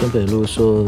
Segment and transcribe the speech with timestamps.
[0.00, 0.82] 中北路说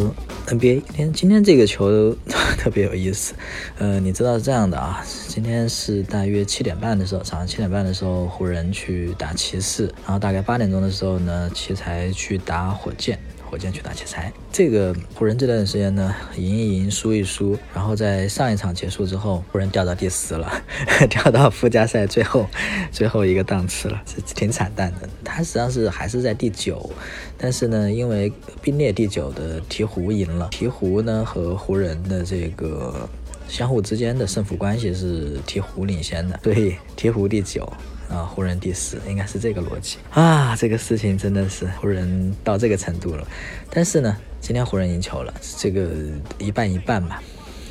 [0.47, 2.17] NBA，今天今天这个球
[2.57, 3.35] 特别有意思。
[3.77, 13.19] 呃，你知道是这样的啊，今天是大约七点半的时候，早上七点半的时候，湖人去打骑士，然后大概八点钟的时候呢，奇才去打火箭。
[13.53, 20.51] 火箭去打奇才，这个湖人这段时间呢，赢一赢，输一输，然后在上一场结束之后，湖人掉到第四了，
[21.11, 22.47] 掉到附加赛最后
[22.91, 25.09] 最后一个档次了，是挺惨淡的。
[25.23, 26.89] 他实际上是还是在第九，
[27.37, 33.07] 但是呢，因为并列第九的鹈鹕赢了，鹈鹕呢和湖人的这个
[33.49, 37.71] 相互之间的胜负关系是鹈鹕领先的，所以鹈鹕第九。
[38.09, 40.55] 啊，湖人第四，应该是这个逻辑啊。
[40.57, 43.27] 这个事情真的是湖人到这个程度了，
[43.71, 45.89] 但是呢，今天湖人赢球了，这个
[46.39, 47.23] 一半一半吧。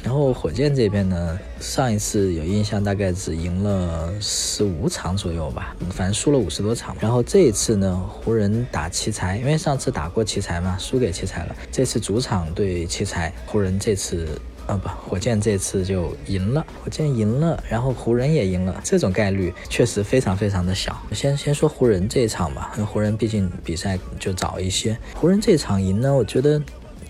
[0.04, 6.95] 然后火箭这边呢，上一次有印象，大概只赢了十五场左右吧，反正输了五十多场。
[6.99, 11.55] 然后这一次呢，湖人打奇才，因为上次打过奇才嘛，输给奇才了。
[11.71, 14.27] 这次主场对奇才，湖人这次。
[14.67, 20.95] 啊不，火箭这次就赢了，火箭赢了，然后湖人也赢了，这种概率确实非常非常的小。
[21.12, 24.98] 先先说湖人这一场吧，湖人毕竟比赛就早一些。
[25.15, 26.62] 湖人这场赢呢，我觉得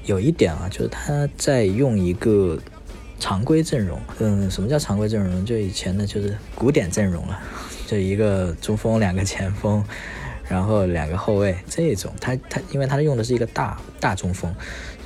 [0.05, 2.57] 有一点啊，就是他在用一个
[3.19, 3.99] 常规阵容。
[4.19, 5.45] 嗯，什么叫常规阵容？
[5.45, 7.39] 就以前的就是古典阵容了，
[7.85, 9.83] 就一个中锋，两个前锋，
[10.47, 12.13] 然后两个后卫这种。
[12.19, 14.53] 他他，因为他用的是一个大大中锋。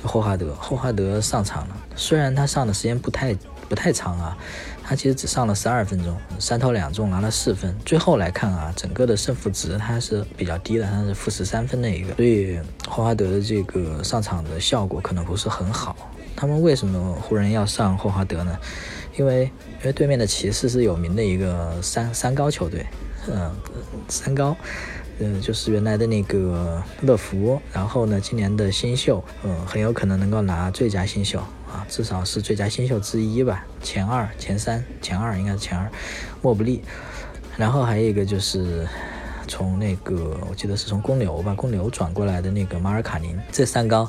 [0.02, 1.76] 霍华德，霍华德上场了。
[1.96, 3.34] 虽然他上的时间不太
[3.68, 4.36] 不太长啊，
[4.84, 7.74] 他其实只上了十二分钟，三投两中拿了四分。
[7.84, 12.14] 最后来看啊，整个的胜负值他是比较低的，他是负十三分的一个。
[12.14, 12.56] 所以
[12.88, 15.96] 霍华德的这个上场的效果可能不是很好。
[16.36, 18.56] 他们为什么湖人要上霍华德呢？
[19.16, 19.44] 因为
[19.80, 22.86] 因为对面的骑士是有名的一个三三高球队，
[23.28, 23.50] 嗯，
[24.08, 24.54] 三高。
[25.18, 35.90] 嗯，就是原来的那个乐福，然后呢，今年的新秀，嗯，很有可能能够拿最佳新秀啊，至少是最佳新秀之一吧，前二、前三、前二应该是前二，
[36.42, 36.82] 莫布利，
[37.56, 38.86] 然后还有一个就是
[39.48, 44.06] 从那个我记得是从公牛吧，公牛转过来的那个马尔卡宁，这三高，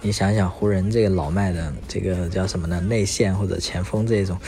[0.00, 2.80] 你想想湖人这个老迈的这个叫什么呢？
[2.80, 4.38] 内线或者前锋这种，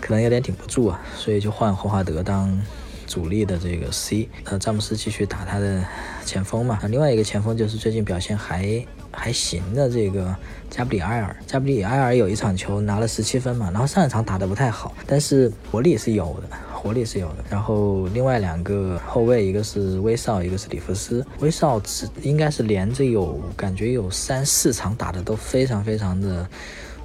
[0.00, 2.60] 可能有点顶不住啊，所以就换霍华德当。
[3.06, 5.84] 主力的这个 C，呃，詹姆斯继续打他的
[6.24, 6.80] 前锋嘛。
[6.88, 10.34] 另外一个前锋就是最近表现还还行的这个
[10.70, 11.36] 加布里埃尔。
[11.46, 17.44] 加布里埃尔有一场球拿了十七分嘛，然后上一场打得不太好，但是活力是有的，活力是有的。
[17.48, 21.24] 然后另外两个后卫，一个是威少，一个是里弗斯。
[21.40, 26.48] 威少是应该是连着有感觉有三四场打的都非常非常的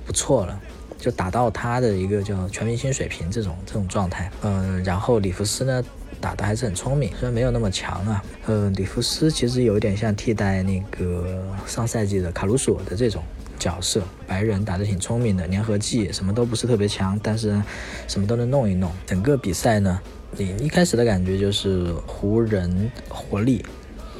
[0.05, 0.59] 不错了。
[0.99, 5.81] 就打到他的一个叫全明星水平这种这种状态，嗯，然后里弗斯呢
[6.19, 13.23] 打的还是很聪明，虽然没有那么强啊，呃，里弗斯其实有点像替代那个上赛季的卡鲁索的这种
[13.57, 17.59] 角色，白人打得挺聪明的，粘合剂什么都不是特别强，但是
[18.07, 18.91] 什么都能弄一弄。
[19.05, 19.97] 整个比赛呢，
[20.35, 23.65] 你一开始的感觉就是湖人活力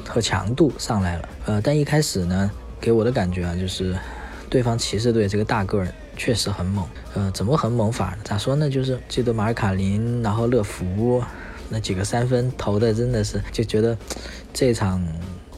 [0.08, 3.94] 和强度上来了，呃，但一开始呢给我的感觉啊就是
[4.48, 5.88] 对方骑士队这个大个儿。
[6.22, 8.14] 确实很猛，呃，怎么很猛法？
[8.22, 8.68] 咋说呢？
[8.68, 11.24] 就是记得马尔卡林，然后乐福
[11.70, 13.96] 那几个三分投的，真的是就觉得
[14.52, 15.02] 这场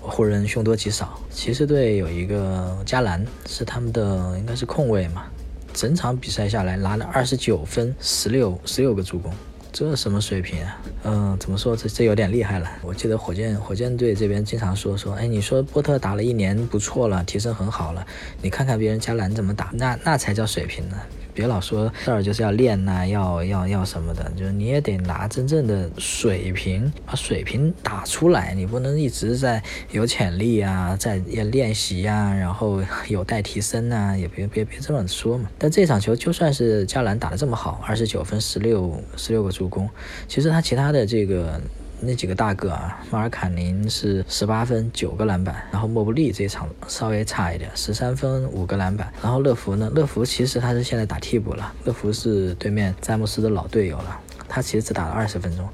[0.01, 1.19] 湖人凶多吉少。
[1.33, 5.25] 骑士队有一个加兰是他们的，应该是控卫嘛，
[5.73, 9.35] 整场比赛下来拿了二十九分，十六十六个助攻。
[9.73, 10.79] 这什么水平啊？
[11.05, 11.75] 嗯，怎么说？
[11.75, 12.71] 这这有点厉害了。
[12.83, 18.07] 我记得火箭火箭队这边经常说说，哎，你说波特打了一年不错了，提升很好了，
[18.43, 20.97] 你看看别人加兰怎么打，那那才叫水平呢。
[21.35, 35.49] 别老说这儿就是要练呐，要要要什么的，就是你也得拿真正的水平把水平打出来，你不能一直在有潜力啊，在要练习呀，然后 有待提升呐，也别别别这么说嘛。
[35.59, 39.89] 但这场球就算是加兰打得这么好，二十九分十六十六个助攻，
[40.29, 41.61] 其实他其他的这个。
[42.05, 49.13] 那几个大哥啊，马尔卡宁是十八分九个篮板，然后莫布利这场稍微差一点，十三分五个篮板。
[49.23, 54.19] 然后乐福呢，乐福其实他是现在打替补了，乐福是对面詹姆斯的老队友了，
[54.49, 55.69] 他其实只打了二十分钟。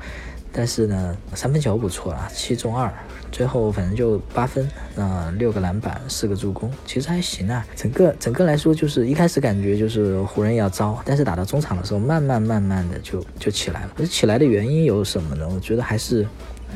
[0.53, 2.93] 但是呢，三分球不错啊，七中二，
[3.31, 7.65] 最后反正就八分，那六个篮板，四个助攻，其实还行啊。
[7.77, 14.07] 整个整个来说，就是一开始感觉就是湖人要糟，但是打到中场的时候，慢慢慢慢的就就起来了。
[14.07, 15.49] 起来的原因有什么呢？
[15.49, 16.27] 我觉得还是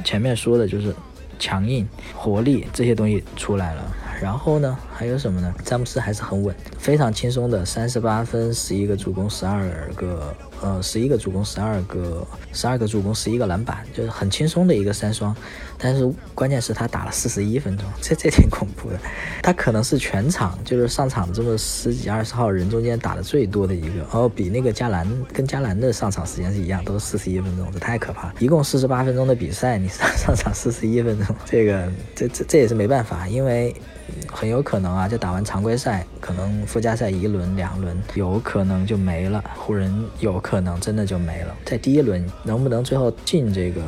[0.04, 0.94] 前面说的，就是
[1.38, 3.96] 强硬、活力这些东西出来了。
[4.20, 5.52] 然后呢，还有什么呢？
[5.64, 15.34] 詹姆斯还是很稳，非常轻松的三十八分、十一个助攻、十二个呃，十一个助攻，十二个十二个助攻，十一个篮板，就是很轻松的一个三双。
[15.76, 18.98] 但是关键是他打了四十一分钟，这 这挺恐怖的。
[19.42, 28.32] 他可能是全场就是上场这么十几二十号人中间打的最多的一个，哦比那个加兰跟加兰的上场时间是一样，都是四十一分钟，这太可怕。
[28.38, 33.74] 一共四十八分钟的比赛，你 上上场四十一分钟，这个这这这也是没办法，因为
[34.30, 39.42] 很有可能啊，就打完常规赛，可能附加赛一轮两轮，有可能就没了。
[39.56, 43.80] 湖人有可可能真的就没了，在第一轮能不能最后进这个？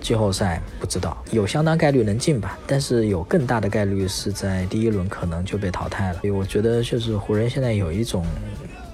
[0.00, 6.20] 季后赛不知道，有相当概率能进吧，但是有更大的概率是在第一轮可能就被淘汰了。
[6.20, 8.24] 所以我觉得就是湖人现在有一种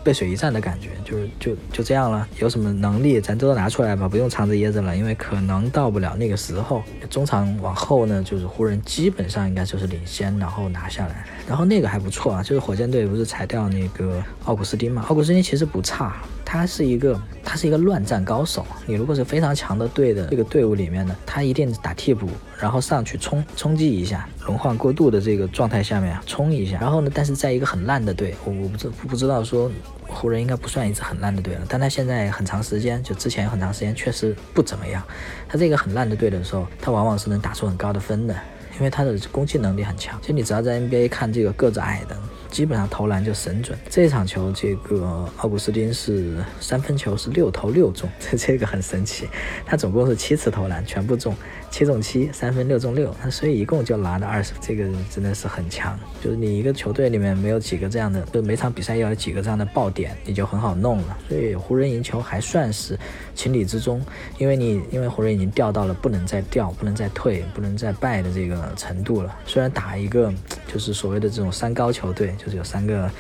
[0.03, 6.83] 背水一战的感觉，就是就就这样了，有什么能力咱都拿出来吧，不用藏着掖着了，因为可能到不了那个时候。
[7.09, 15.05] 中场往后呢，就是湖人基本上应该就是领先，然后拿下来，然后那个还不错啊，就是火箭队不是裁掉那个奥古斯丁嘛？
[15.09, 16.17] 奥古斯丁其实不差。
[16.49, 18.65] 他是一个，他是一个乱战高手。
[18.87, 26.79] 你如果是非常强的队的这个队伍里面呢，他一定打替补，然后上去冲冲击一下，轮换过渡的这个状态下面啊冲一下。
[26.81, 29.69] 然后呢，但是在一个很烂的队，我我不知不知道说
[30.07, 35.03] 湖人应该不算一支很烂的队了，但他现在很长时间，就之前很长时间确实不怎么样。
[35.49, 38.35] 他这个很烂的队的时候，他往往是能打出很高的分的，
[38.79, 40.17] 因为他的攻击能力很强。
[40.21, 42.17] 其实你只要在 NBA 看这个个子矮的。
[42.57, 43.79] 基本上投篮就神准。
[43.91, 49.29] 这场球，这个奥古斯丁是三分球是六投六中，这 这个很神奇。
[49.67, 51.37] 他总共是七次投篮，全部中，
[51.71, 54.55] 七中七，三分六中六，所以一共就拿了二十。
[54.59, 56.01] 这个真的是很强。
[56.25, 61.19] 就是你一个球队里面没有几个这样的，就每场比赛要有几个这样的爆点，你就很好弄了。
[61.29, 62.99] 所以湖人赢球还算是
[63.35, 64.01] 情理之中，
[64.39, 69.37] 因为你因为湖人已经掉到了不能再掉、不能再退、不能再败的这个程度了。
[69.45, 70.33] 虽然打一个
[70.67, 72.35] 就是所谓的这种三高球队。
[72.51, 73.11] 是有三个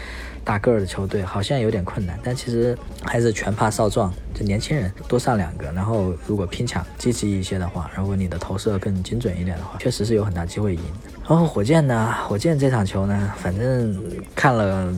[0.45, 10.81] 大个儿的球队，好像有点困难，但其实还是全怕少壮，就年轻人多上两个，然后如果拼抢积极一些的话，如果你的投射更精准一点的话，确实是有很大机会赢。
[11.29, 14.01] 然后火箭呢，火箭这场球呢，反正
[14.35, 14.95] 看了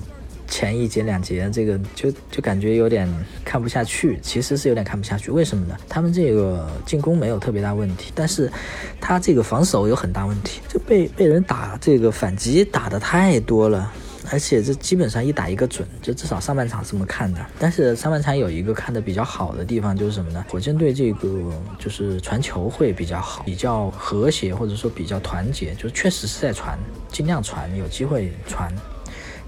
[0.47, 3.09] 前一节两节，这个就就感觉有点
[3.45, 5.31] 看不下去，其实是有点看不下去。
[5.31, 5.75] 为什么呢？
[5.89, 8.51] 他们这个进攻没有特别大问题，但是
[9.01, 13.91] 他这个防守有很大问题，就被被人打这个反击打的太多了。
[14.31, 17.45] 而且这基本上一打一个准，就至少上半场这么看的。
[17.59, 20.45] 但是上半场有一个看的比较好的地方就是什么呢？
[20.49, 21.29] 火箭队这个
[21.79, 26.79] 就是传球会比较好，比较和谐，或者说比较团结，就确实是在传，
[27.11, 28.73] 尽量传，有机会传。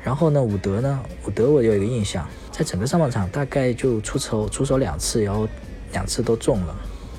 [0.03, 5.47] 然后呢，伍德呢，伍德我有一个印象，在整个上半场大概就出手出手两次，然后
[5.93, 6.75] 两次都中了。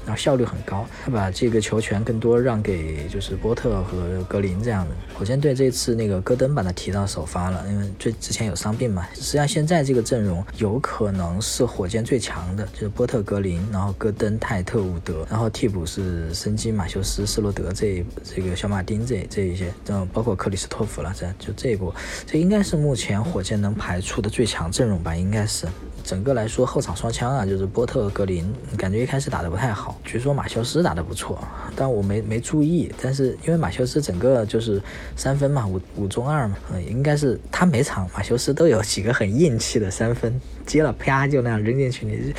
[0.06, 4.96] 然后效率很高，他把这个球权更多让给就是波特和格林这样的。
[5.14, 9.08] 火箭队这次那个戈登把他提到首发了，因为最之前有伤病嘛。
[9.14, 21.94] 实际上现在这个阵容有可能是火箭最强的，就是波特、格林，然后戈登、泰特、伍德，然后替补是申基、马修斯、斯罗德这这个小马丁这这一些，然后包括克里斯托弗了，这就这一波，
[22.26, 25.68] 这应该是目前火箭能排出的最强阵容吧，应该是。
[26.04, 28.46] 整个来说，后场双枪啊，就是波特和、格林，
[28.78, 30.00] 感觉一开始打得不太好。
[30.04, 31.40] 据说马修斯打得不错，
[31.76, 32.92] 但我没没注意。
[33.02, 34.82] 但是因为马修斯整个就是
[35.16, 42.34] 三分嘛，五五中二嘛，嗯，应该是他每场马修斯都有几个很硬气的三分，接了啪就那样扔进去，你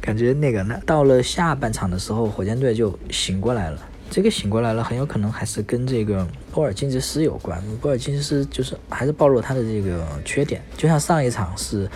[0.00, 3.78] 感觉那个那到了下半场的时候，火箭队就醒过来了。
[4.10, 7.60] 这个醒过来了，很有可能还是跟这个波尔津吉斯有关。
[7.80, 11.90] 波尔津吉斯就是还是暴露他的这个缺点，就像上一场是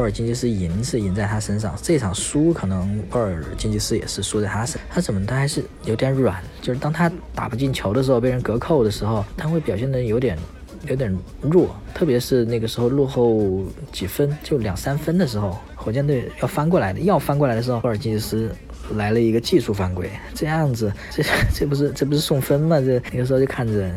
[0.00, 4.80] 波尔津吉斯赢是赢在他身上，这场输可能波尔津吉斯也是输在他身。
[4.88, 10.38] 他怎么他还是有点软，就是当他打不进球的时候，被人隔扣的时候，他会表现的有点
[10.86, 18.50] 有点弱，特别是那个时候落后几分，就两三分的时候，火箭队要翻过来的，要翻过来的时候，波尔津吉斯。
[18.94, 21.22] 来了一个技术犯规，这样子，这
[21.54, 22.80] 这不是这不是送分吗？
[22.80, 23.88] 这那个时候就看着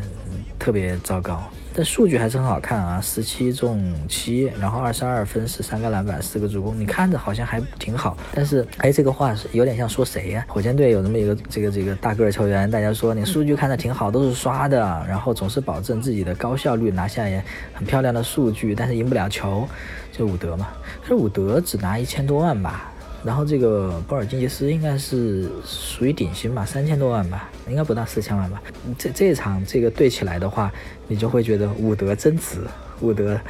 [0.56, 1.42] 特别糟糕，
[1.76, 8.16] 但数据还是很好看啊，十七中七，然后二十二分，十三个篮板，四个助攻，你看着好像还挺好。
[8.32, 10.44] 但是，哎，这个话是有点像说谁呀？
[10.46, 19.66] 火箭队有那么一个这个这个大个儿球员，大家说你数据看着挺好，都是刷的，然后总是保证自己的高效率，拿下也很漂亮的数据，但是赢不了球，
[20.12, 20.68] 就伍德嘛。
[21.02, 22.92] 可是伍德只拿一千多万吧？
[23.24, 28.62] 然后这个波尔金吉斯应该是属于顶薪吧，三千多万吧，应该不到四千万吧。
[28.98, 30.70] 这这场这个对起来的话，
[31.08, 32.58] 你就会觉得伍德真值，
[33.00, 33.40] 伍德，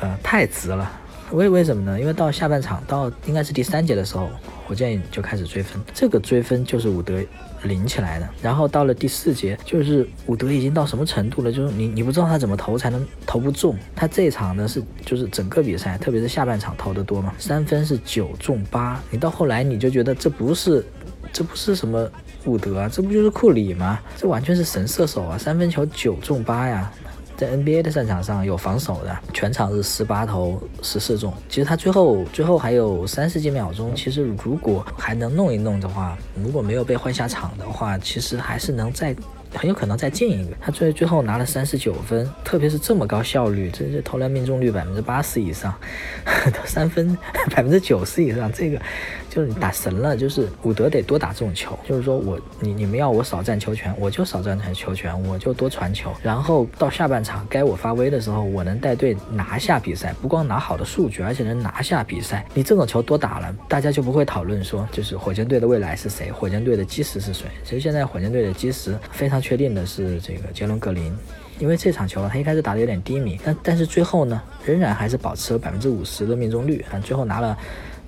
[0.00, 0.90] 呃，太值了。
[1.32, 2.00] 为为什么呢？
[2.00, 4.28] 因为到下半场到应该是第三节的时候，
[4.66, 7.20] 火箭就开始追分，这个追分就是伍德
[7.64, 8.28] 领起来的。
[8.40, 11.50] 然后到了第四节，就是伍德已经到什么程度了？
[11.50, 13.76] 就是你你不知道他怎么投才能投不中。
[13.94, 19.02] 他这场呢是就是整个比赛，特别是下半场投的多嘛，三分是九中八。
[19.10, 20.86] 你到后来你就觉得这不是
[21.32, 22.08] 这不是什么
[22.44, 23.98] 伍德啊，这不就是库里吗？
[24.16, 26.92] 这完全是神射手啊，三分球九中八呀。
[27.36, 31.32] 在 NBA 的赛场上有防守的，全场是十八投十四中。
[31.48, 39.14] 其实他最后最后还有三十几秒钟，其实如果还能弄一弄的话，如果没有被换下场的话，其实还是能再
[39.56, 40.56] 很有可能再进一个。
[40.60, 45.74] 他最最后拿了三十九分，特别是这么高效率，这这投篮命中率百分之八十以上，
[46.64, 47.16] 三分
[47.50, 48.80] 百分之九十以上，这个。
[49.28, 51.78] 就是你打神了，就是伍德得多打这种球。
[51.86, 56.10] 就是说我你你们要我少占球权，我就少占球权，我就多传球。
[56.22, 62.46] 然后到下半场该我发威的时候，我能带队拿下比赛，不光拿好的数据，而且能拿下比赛。
[62.54, 67.44] 你这种球多打了，大家就不会讨论说就是火箭队的未来是谁，火箭队的基石是谁。
[67.62, 71.16] 其实现在火箭队的基石非常确定的是这个杰伦格林，
[71.60, 77.56] 因为这场球他一开始打的有点低迷，但但是最后呢，仍然还是保持了百分之五十的命中率啊，最后拿了。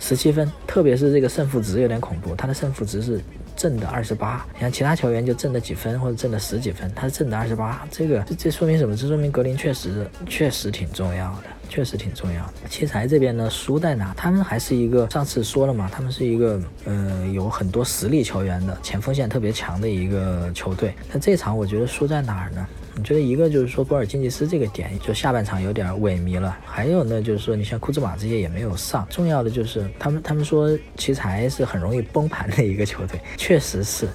[0.00, 3.20] 十七分，特别是这个胜负值有点恐怖，他的胜负值是
[3.56, 4.46] 正的二十八。
[4.54, 7.84] 你看其他球员就正了几分或者正了十几分，他是正的二十八。
[7.90, 8.96] 这个这说明什么？
[8.96, 12.68] 这说明格林确实确实挺重要的，确实挺重要的。
[12.68, 14.14] 奇才这边呢输在哪？
[14.16, 20.94] 他们还是一个上次说了嘛，他们是一个呃有很多实力球员的前锋线特别强的一个球队。
[21.12, 22.66] 那这场我觉得输在哪儿呢？
[22.96, 26.56] 我觉得一个就是说波尔津吉斯这个点，就下半场有点萎靡了。
[26.64, 29.06] 还有呢，就是说你像库兹马这些也没有上。
[29.08, 34.08] 重要的就是他们他们说奇才是很容易崩盘的一个球队，确实是，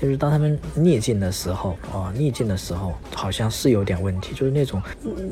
[0.00, 4.80] 就是当他们逆境的时候啊，逆境的时候好像是有点问题，就是那种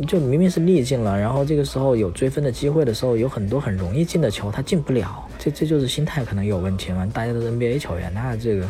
[0.09, 7.07] 就明明是逆境了，然后这个时候有追分的机会的时候，有很多很容易进的球他进不了，这这就是心态可能有问题嘛。
[7.13, 8.69] 大家都是 NBA 球员，那这个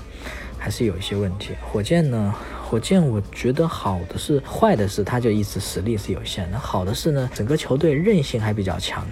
[0.59, 1.55] 还是有一些问题。
[1.73, 2.35] 火箭呢？
[2.69, 6.59] 火箭我觉得好的是，坏的是，他就一直实力是有限的。
[6.59, 9.07] 好的是呢，整个球队韧性还比较强，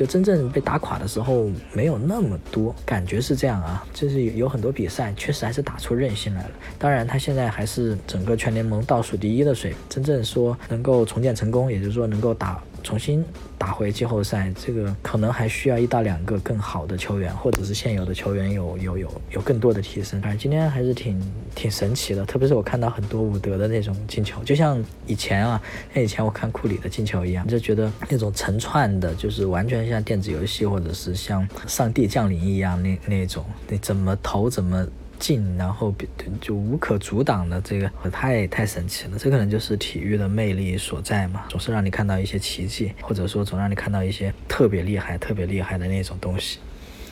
[0.00, 3.84] 就真正被打垮的时候没有那么多，感觉是这样啊。
[3.92, 6.50] 就是有很多比赛确实还是打出韧性来了。
[6.78, 9.78] 当然，他现在还是整个全联盟倒数第一的水平。
[9.90, 12.58] 真正说能够重建成功，也就是说能够打。
[12.82, 13.24] 重新
[13.58, 20.20] 打回季后赛，这个可能还需要一到两个更好的球员，或者是现有的球员有有有有更多的提升。
[20.20, 21.20] 反正今天还是挺
[21.54, 25.60] 挺神奇的，特别是我看到很多伍德的那种进球，就像以前啊，
[25.94, 34.86] 像以前我看库里的进球一样，就觉得那种成串的，就是完全像电子游戏，或者是像上帝降临一样那那种，你怎么投怎么。
[35.20, 35.94] 近，然后
[36.40, 39.16] 就无可阻挡的这个，太太神奇了。
[39.16, 46.58] 这可能就是体育的魅力所在嘛，总是让你看到一些奇迹，或者说总让你看到一些特别厉害、特别厉害的那种东西。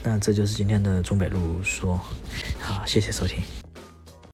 [0.02, 2.00] 那这就是今天的中北路说，
[2.58, 3.67] 好，谢谢收听。